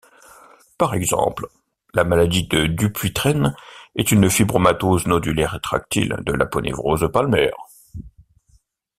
[0.79, 1.45] Par exemple,
[1.93, 3.55] la maladie de Dupuytren
[3.95, 7.55] est une fibromatose nodulaire rétractile de l'aponévrose palmaire.